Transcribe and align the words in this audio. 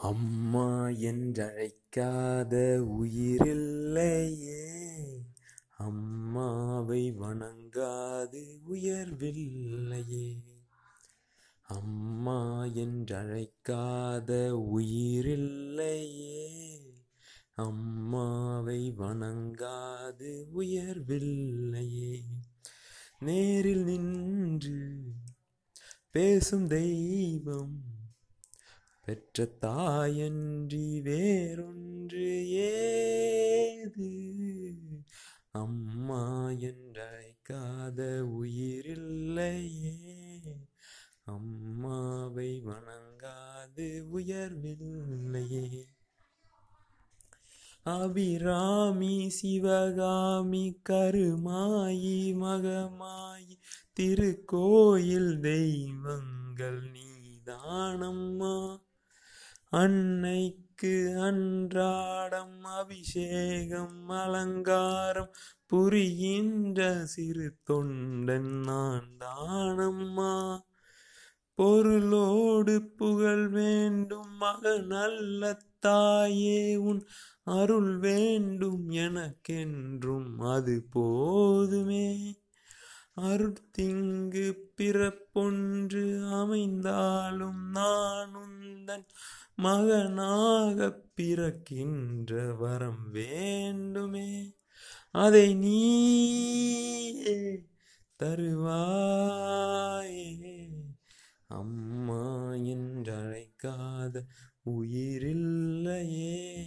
அம்மா 0.00 0.86
என்றழைக்காத 0.86 2.84
உயிரில்லையே. 3.00 4.64
அம்மாவை 5.76 7.12
வணங்காது 7.12 8.60
உயர்வில்லையே. 8.72 10.36
அம்மா 11.62 12.64
என்றழைக்காத 12.64 14.50
உயிரில்லையே. 14.76 16.46
அம்மாவை 17.54 18.94
வணங்காது 18.98 20.44
உயர்வில்லையே. 20.58 22.22
நேரில் 23.18 23.84
நின்று 23.84 24.98
பேசும் 26.10 26.66
தெய்வம் 26.66 27.87
பெற்ற 29.08 29.48
தாயன்றி 29.60 31.00
வேறொன்று 31.00 32.46
ஏது? 32.48 34.10
அம்மா 35.50 36.50
என்றழைக்காத 36.50 38.26
உயிரில்லையே. 38.42 39.94
அம்மாவை 41.24 42.62
வணங்காது 42.66 44.04
உயர்வில்லையே. 44.12 45.84
அபிராமி 47.82 49.30
சிவகாமி 49.30 50.80
கருமாயி 50.88 52.34
மகமாயி 52.34 53.58
திருக்கோயில் 53.92 55.40
தெய்வங்கள் 55.40 56.90
நீதானம்மா. 56.90 58.86
அன்னைக்கு 59.70 61.16
அன்றாடம் 61.20 62.64
அபிஷேகம் 62.64 64.08
அலங்காரம் 64.08 65.30
புரிகின்ற 65.66 67.04
சிறு 67.04 67.54
தொண்டன் 67.70 68.62
நான் 68.62 69.10
தானம்மா. 69.20 70.60
பொருளோடு 71.54 72.82
புகழ் 72.82 73.48
வேண்டும் 73.48 74.30
மக 74.30 74.78
நல்ல 74.78 75.60
தாயே 75.78 76.76
உன் 76.76 77.06
அருள் 77.44 77.98
வேண்டும் 77.98 78.88
எனக்கென்றும் 78.88 80.38
அது 80.38 80.86
போதுமே. 80.90 82.38
அருட்திங்கு 83.16 84.52
பிறப்பொன்று 84.74 86.28
அமைந்தாலும் 86.32 87.70
நானும் 87.70 88.57
உந்தன் 88.88 89.06
மகனாக 89.56 91.02
பிறக்கின்ற 91.14 92.54
வரம் 92.54 93.10
வேண்டுமே. 93.10 94.54
அதை 95.10 95.54
நீ 95.54 97.22
தருவாயே. 98.18 100.68
அம்மா 101.46 102.52
என்றழைக்காத 102.52 104.22
உயிரில்லையே. 104.70 106.66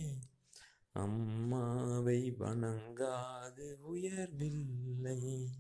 அம்மாவை 0.94 2.36
வணங்காது 2.40 3.76
உயர்வில்லையே 3.94 5.52